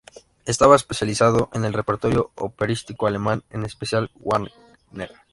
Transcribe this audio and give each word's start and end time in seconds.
Estaba 0.47 0.75
especializado 0.77 1.51
en 1.53 1.63
el 1.63 1.73
repertorio 1.73 2.31
operístico 2.33 3.05
alemán, 3.05 3.43
en 3.51 3.65
especial 3.65 4.09
Wagner. 4.15 5.11